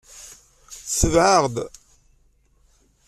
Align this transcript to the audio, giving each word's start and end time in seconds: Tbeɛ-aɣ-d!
Tbeɛ-aɣ-d! 0.97 1.55